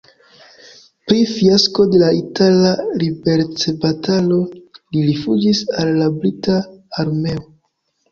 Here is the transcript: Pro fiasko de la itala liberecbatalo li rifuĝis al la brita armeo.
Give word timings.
Pro 1.09 1.17
fiasko 1.31 1.83
de 1.95 1.99
la 2.03 2.07
itala 2.19 2.71
liberecbatalo 3.03 4.39
li 4.95 5.05
rifuĝis 5.11 5.61
al 5.83 5.93
la 6.01 6.09
brita 6.17 6.57
armeo. 7.05 7.45